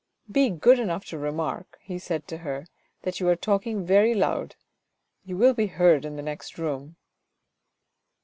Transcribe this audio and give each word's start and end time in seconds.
"Be 0.37 0.49
good 0.49 0.79
enough 0.79 1.05
to 1.09 1.19
remark," 1.19 1.77
he 1.83 1.99
said 1.99 2.27
to 2.29 2.39
her," 2.39 2.65
that 3.03 3.19
you 3.19 3.29
are 3.29 3.35
talking 3.35 3.85
very 3.85 4.15
loud. 4.15 4.55
You 5.25 5.37
will 5.37 5.53
be 5.53 5.67
heard 5.67 6.05
in 6.05 6.15
the 6.15 6.23
next 6.23 6.57
room." 6.57 6.95